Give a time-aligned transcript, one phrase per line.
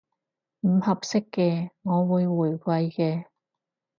[0.61, 3.25] 唔合適嘅，我會回饋嘅